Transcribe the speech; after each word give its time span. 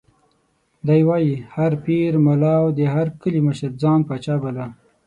دی 0.87 1.01
وایي: 1.07 1.33
هر 1.55 1.71
پیر، 1.83 2.11
ملا 2.25 2.53
او 2.61 2.67
د 2.77 2.79
هر 2.93 3.07
کلي 3.21 3.41
مشر 3.47 3.69
ځان 3.81 3.99
پاچا 4.07 4.35
باله. 4.41 4.65